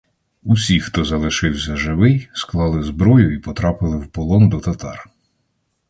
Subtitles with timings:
[0.43, 5.09] Усі, хто залишився живий, склали зброю і потрапили в полон до татар.